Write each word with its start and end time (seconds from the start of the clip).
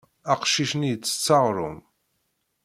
Aqcic-nni 0.31 0.89
ittett 0.93 1.27
aɣrum. 1.37 1.77